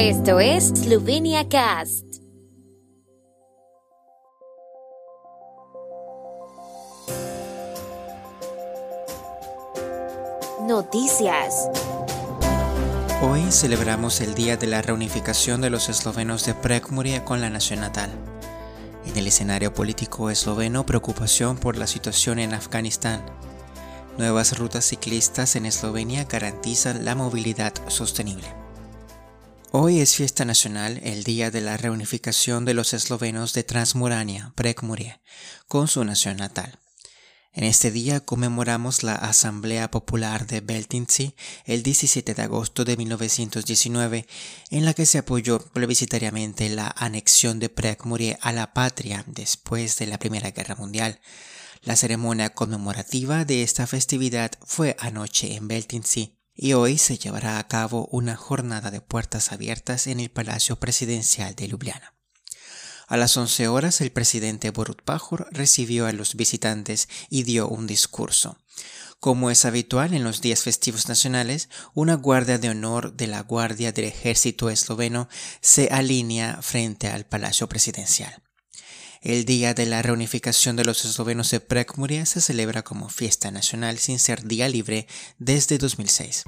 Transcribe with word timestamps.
Esto 0.00 0.38
es 0.38 0.68
Slovenia 0.68 1.48
Cast. 1.48 2.04
Noticias. 10.68 11.68
Hoy 13.22 13.50
celebramos 13.50 14.20
el 14.20 14.36
día 14.36 14.56
de 14.56 14.68
la 14.68 14.82
reunificación 14.82 15.60
de 15.62 15.70
los 15.70 15.88
eslovenos 15.88 16.46
de 16.46 16.54
Prekmuria 16.54 17.24
con 17.24 17.40
la 17.40 17.50
nación 17.50 17.80
natal. 17.80 18.12
En 19.04 19.16
el 19.16 19.26
escenario 19.26 19.74
político 19.74 20.30
esloveno, 20.30 20.86
preocupación 20.86 21.58
por 21.58 21.76
la 21.76 21.88
situación 21.88 22.38
en 22.38 22.54
Afganistán. 22.54 23.26
Nuevas 24.16 24.56
rutas 24.60 24.84
ciclistas 24.84 25.56
en 25.56 25.66
Eslovenia 25.66 26.22
garantizan 26.22 27.04
la 27.04 27.16
movilidad 27.16 27.72
sostenible. 27.88 28.57
Hoy 29.70 30.00
es 30.00 30.16
fiesta 30.16 30.46
nacional, 30.46 30.98
el 31.04 31.24
día 31.24 31.50
de 31.50 31.60
la 31.60 31.76
reunificación 31.76 32.64
de 32.64 32.72
los 32.72 32.94
eslovenos 32.94 33.52
de 33.52 33.64
Transmurania, 33.64 34.54
Prekmuria, 34.54 35.20
con 35.66 35.88
su 35.88 36.02
nación 36.04 36.38
natal. 36.38 36.78
En 37.52 37.64
este 37.64 37.90
día 37.90 38.20
conmemoramos 38.20 39.02
la 39.02 39.14
Asamblea 39.14 39.90
Popular 39.90 40.46
de 40.46 40.62
Beltinci 40.62 41.34
el 41.66 41.82
17 41.82 42.32
de 42.32 42.42
agosto 42.42 42.86
de 42.86 42.96
1919, 42.96 44.26
en 44.70 44.86
la 44.86 44.94
que 44.94 45.04
se 45.04 45.18
apoyó 45.18 45.58
plebiscitariamente 45.58 46.70
la 46.70 46.94
anexión 46.96 47.58
de 47.58 47.68
Prekmurie 47.68 48.38
a 48.40 48.52
la 48.52 48.72
patria 48.72 49.22
después 49.26 49.98
de 49.98 50.06
la 50.06 50.18
Primera 50.18 50.50
Guerra 50.50 50.76
Mundial. 50.76 51.20
La 51.82 51.94
ceremonia 51.94 52.54
conmemorativa 52.54 53.44
de 53.44 53.62
esta 53.62 53.86
festividad 53.86 54.52
fue 54.64 54.96
anoche 54.98 55.56
en 55.56 55.68
Beltinci 55.68 56.37
y 56.60 56.72
hoy 56.72 56.98
se 56.98 57.16
llevará 57.16 57.58
a 57.58 57.68
cabo 57.68 58.08
una 58.10 58.34
jornada 58.34 58.90
de 58.90 59.00
puertas 59.00 59.52
abiertas 59.52 60.08
en 60.08 60.18
el 60.18 60.28
Palacio 60.28 60.76
Presidencial 60.76 61.54
de 61.54 61.68
Ljubljana. 61.68 62.14
A 63.06 63.16
las 63.16 63.36
11 63.36 63.68
horas 63.68 64.00
el 64.00 64.10
presidente 64.10 64.70
Borut 64.70 65.02
Pajor 65.02 65.46
recibió 65.52 66.06
a 66.06 66.12
los 66.12 66.34
visitantes 66.34 67.08
y 67.30 67.44
dio 67.44 67.68
un 67.68 67.86
discurso. 67.86 68.58
Como 69.20 69.50
es 69.50 69.64
habitual 69.64 70.14
en 70.14 70.24
los 70.24 70.40
días 70.40 70.62
festivos 70.62 71.08
nacionales, 71.08 71.68
una 71.94 72.14
guardia 72.14 72.58
de 72.58 72.70
honor 72.70 73.14
de 73.14 73.28
la 73.28 73.40
Guardia 73.42 73.92
del 73.92 74.06
Ejército 74.06 74.68
esloveno 74.68 75.28
se 75.60 75.88
alinea 75.90 76.60
frente 76.60 77.08
al 77.08 77.24
Palacio 77.24 77.68
Presidencial. 77.68 78.47
El 79.20 79.44
día 79.44 79.74
de 79.74 79.84
la 79.84 80.00
reunificación 80.00 80.76
de 80.76 80.84
los 80.84 81.04
eslovenos 81.04 81.50
de 81.50 81.58
Prekmuria 81.58 82.24
se 82.24 82.40
celebra 82.40 82.84
como 82.84 83.08
fiesta 83.08 83.50
nacional 83.50 83.98
sin 83.98 84.20
ser 84.20 84.44
día 84.44 84.68
libre 84.68 85.08
desde 85.38 85.76
2006. 85.76 86.44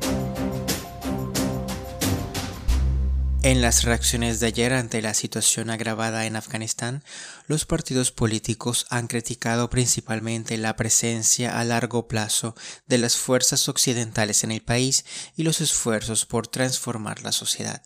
En 3.42 3.60
las 3.60 3.82
reacciones 3.82 4.38
de 4.38 4.46
ayer 4.46 4.72
ante 4.72 5.02
la 5.02 5.14
situación 5.14 5.70
agravada 5.70 6.26
en 6.26 6.36
Afganistán, 6.36 7.02
los 7.48 7.64
partidos 7.64 8.12
políticos 8.12 8.86
han 8.88 9.08
criticado 9.08 9.68
principalmente 9.68 10.56
la 10.56 10.76
presencia 10.76 11.58
a 11.58 11.64
largo 11.64 12.06
plazo 12.06 12.54
de 12.86 12.98
las 12.98 13.16
fuerzas 13.16 13.68
occidentales 13.68 14.44
en 14.44 14.52
el 14.52 14.60
país 14.60 15.04
y 15.36 15.42
los 15.42 15.60
esfuerzos 15.60 16.24
por 16.24 16.46
transformar 16.46 17.22
la 17.22 17.32
sociedad. 17.32 17.82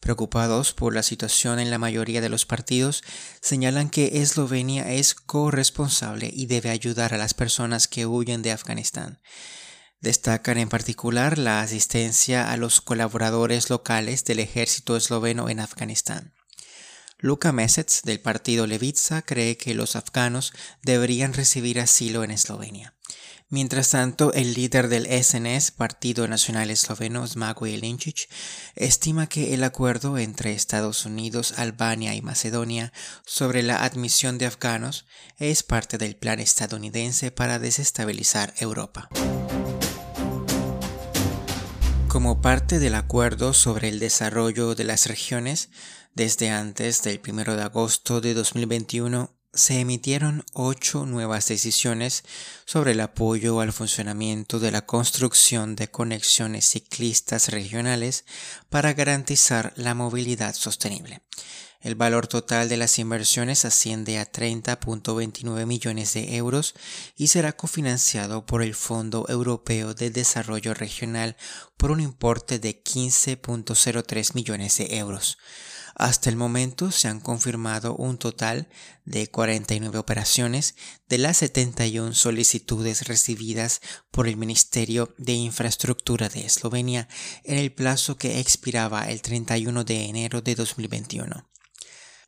Preocupados 0.00 0.72
por 0.72 0.94
la 0.94 1.02
situación 1.02 1.60
en 1.60 1.70
la 1.70 1.78
mayoría 1.78 2.22
de 2.22 2.30
los 2.30 2.46
partidos, 2.46 3.04
señalan 3.42 3.90
que 3.90 4.22
Eslovenia 4.22 4.92
es 4.92 5.14
corresponsable 5.14 6.30
y 6.32 6.46
debe 6.46 6.70
ayudar 6.70 7.12
a 7.12 7.18
las 7.18 7.34
personas 7.34 7.86
que 7.86 8.06
huyen 8.06 8.40
de 8.40 8.52
Afganistán. 8.52 9.20
Destacan 10.00 10.56
en 10.56 10.70
particular 10.70 11.36
la 11.36 11.60
asistencia 11.60 12.50
a 12.50 12.56
los 12.56 12.80
colaboradores 12.80 13.68
locales 13.68 14.24
del 14.24 14.38
ejército 14.38 14.96
esloveno 14.96 15.50
en 15.50 15.60
Afganistán. 15.60 16.32
Luka 17.18 17.52
Mesec 17.52 18.02
del 18.04 18.20
partido 18.20 18.66
Levica 18.66 19.20
cree 19.20 19.58
que 19.58 19.74
los 19.74 19.94
afganos 19.94 20.54
deberían 20.82 21.34
recibir 21.34 21.78
asilo 21.78 22.24
en 22.24 22.30
Eslovenia. 22.30 22.94
Mientras 23.52 23.90
tanto, 23.90 24.32
el 24.32 24.54
líder 24.54 24.86
del 24.86 25.06
SNS, 25.06 25.72
Partido 25.72 26.28
Nacional 26.28 26.70
Esloveno, 26.70 27.26
Zmago 27.26 27.66
Jelinčić, 27.66 28.28
estima 28.76 29.28
que 29.28 29.54
el 29.54 29.64
acuerdo 29.64 30.18
entre 30.18 30.52
Estados 30.52 31.04
Unidos, 31.04 31.54
Albania 31.56 32.14
y 32.14 32.22
Macedonia 32.22 32.92
sobre 33.26 33.64
la 33.64 33.82
admisión 33.82 34.38
de 34.38 34.46
afganos 34.46 35.04
es 35.36 35.64
parte 35.64 35.98
del 35.98 36.14
plan 36.14 36.38
estadounidense 36.38 37.32
para 37.32 37.58
desestabilizar 37.58 38.54
Europa. 38.58 39.08
Como 42.06 42.40
parte 42.40 42.78
del 42.78 42.94
acuerdo 42.94 43.52
sobre 43.52 43.88
el 43.88 43.98
desarrollo 43.98 44.76
de 44.76 44.84
las 44.84 45.06
regiones, 45.06 45.70
desde 46.14 46.50
antes 46.50 47.02
del 47.02 47.20
1 47.26 47.56
de 47.56 47.62
agosto 47.62 48.20
de 48.20 48.32
2021, 48.34 49.39
se 49.52 49.80
emitieron 49.80 50.44
ocho 50.52 51.06
nuevas 51.06 51.48
decisiones 51.48 52.24
sobre 52.64 52.92
el 52.92 53.00
apoyo 53.00 53.60
al 53.60 53.72
funcionamiento 53.72 54.60
de 54.60 54.70
la 54.70 54.86
construcción 54.86 55.76
de 55.76 55.88
conexiones 55.88 56.66
ciclistas 56.66 57.48
regionales 57.48 58.24
para 58.68 58.92
garantizar 58.92 59.72
la 59.76 59.94
movilidad 59.94 60.54
sostenible. 60.54 61.22
El 61.82 61.94
valor 61.94 62.26
total 62.26 62.68
de 62.68 62.76
las 62.76 62.98
inversiones 62.98 63.64
asciende 63.64 64.18
a 64.18 64.30
30.29 64.30 65.64
millones 65.64 66.12
de 66.12 66.36
euros 66.36 66.74
y 67.16 67.28
será 67.28 67.52
cofinanciado 67.52 68.44
por 68.44 68.62
el 68.62 68.74
Fondo 68.74 69.24
Europeo 69.30 69.94
de 69.94 70.10
Desarrollo 70.10 70.74
Regional 70.74 71.36
por 71.78 71.90
un 71.90 72.00
importe 72.00 72.58
de 72.58 72.84
15.03 72.84 74.34
millones 74.34 74.76
de 74.76 74.98
euros. 74.98 75.38
Hasta 76.00 76.30
el 76.30 76.36
momento 76.36 76.90
se 76.92 77.08
han 77.08 77.20
confirmado 77.20 77.94
un 77.94 78.16
total 78.16 78.68
de 79.04 79.26
49 79.26 79.98
operaciones 79.98 80.74
de 81.10 81.18
las 81.18 81.36
71 81.36 82.14
solicitudes 82.14 83.06
recibidas 83.06 83.82
por 84.10 84.26
el 84.26 84.38
Ministerio 84.38 85.14
de 85.18 85.34
Infraestructura 85.34 86.30
de 86.30 86.46
Eslovenia 86.46 87.06
en 87.44 87.58
el 87.58 87.70
plazo 87.70 88.16
que 88.16 88.40
expiraba 88.40 89.10
el 89.10 89.20
31 89.20 89.84
de 89.84 90.04
enero 90.06 90.40
de 90.40 90.54
2021. 90.54 91.46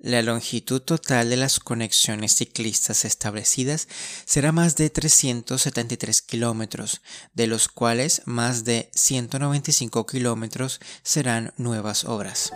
La 0.00 0.20
longitud 0.20 0.82
total 0.82 1.30
de 1.30 1.38
las 1.38 1.58
conexiones 1.58 2.34
ciclistas 2.34 3.06
establecidas 3.06 3.88
será 4.26 4.52
más 4.52 4.76
de 4.76 4.90
373 4.90 6.20
kilómetros, 6.20 7.00
de 7.32 7.46
los 7.46 7.68
cuales 7.68 8.20
más 8.26 8.64
de 8.64 8.90
195 8.92 10.04
kilómetros 10.04 10.78
serán 11.02 11.54
nuevas 11.56 12.04
obras. 12.04 12.52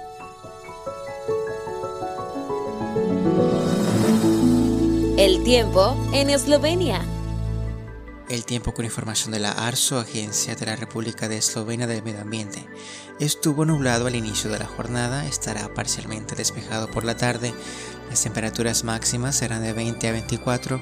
El 5.19 5.43
tiempo 5.45 5.97
en 6.13 6.31
Eslovenia. 6.31 7.01
El 8.29 8.45
tiempo 8.45 8.75
con 8.75 8.85
información 8.85 9.33
de 9.33 9.39
la 9.39 9.53
ARSO, 9.53 9.99
Agencia 9.99 10.55
de 10.57 10.67
la 10.67 10.77
República 10.77 11.29
de 11.29 11.39
Eslovenia 11.39 11.87
del 11.87 12.03
Medio 12.03 12.21
Ambiente. 12.21 12.67
Estuvo 13.21 13.65
nublado 13.65 14.07
al 14.07 14.15
inicio 14.15 14.51
de 14.51 14.59
la 14.59 14.67
jornada, 14.67 15.27
estará 15.27 15.73
parcialmente 15.73 16.35
despejado 16.35 16.91
por 16.91 17.05
la 17.05 17.17
tarde. 17.17 17.55
Las 18.11 18.23
temperaturas 18.23 18.85
máximas 18.85 19.37
serán 19.37 19.63
de 19.63 19.73
20 19.73 20.09
a 20.09 20.13
24, 20.13 20.81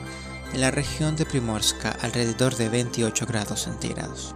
en 0.52 0.60
la 0.60 0.70
región 0.70 1.16
de 1.16 1.26
Primorska 1.26 1.90
alrededor 2.00 2.56
de 2.56 2.68
28 2.68 3.26
grados 3.26 3.62
centígrados. 3.62 4.34